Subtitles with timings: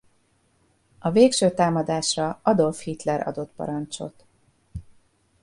[0.99, 4.25] A végső támadásra Adolf Hitler adott parancsot.